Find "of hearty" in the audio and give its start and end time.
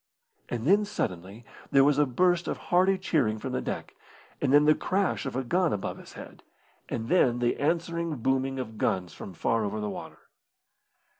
2.47-2.97